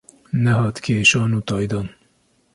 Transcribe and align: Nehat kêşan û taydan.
Nehat 0.43 0.77
kêşan 0.85 1.31
û 1.37 1.39
taydan. 1.49 1.87